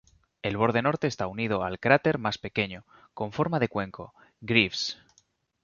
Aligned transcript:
El 0.41 0.57
borde 0.57 0.81
norte 0.81 1.05
está 1.05 1.27
unido 1.27 1.63
al 1.63 1.77
cráter 1.77 2.17
más 2.17 2.39
pequeño, 2.39 2.85
con 3.13 3.31
forma 3.31 3.59
de 3.59 3.67
cuenco, 3.69 4.15
Greaves. 4.39 4.97